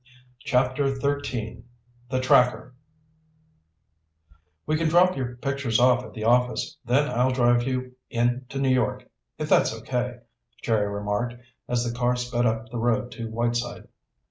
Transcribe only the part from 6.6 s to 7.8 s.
then I'll drive